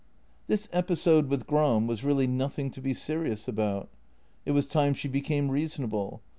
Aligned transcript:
This 0.47 0.67
episode 0.73 1.29
with 1.29 1.45
Gram 1.45 1.85
was 1.85 2.03
really 2.03 2.25
nothing 2.25 2.71
to 2.71 2.81
be 2.81 2.91
serious 2.91 3.47
about. 3.47 3.87
It 4.47 4.51
was 4.51 4.65
time 4.65 4.95
she 4.95 5.07
became 5.07 5.51
reasonable. 5.51 6.23